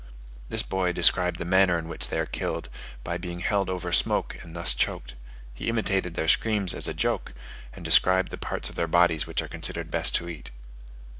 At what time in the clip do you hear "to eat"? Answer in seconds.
10.15-10.49